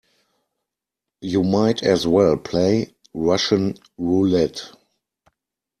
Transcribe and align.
You 1.21 1.43
might 1.43 1.83
as 1.83 2.07
well 2.07 2.35
play 2.35 2.95
Russian 3.13 3.75
roulette. 3.99 4.71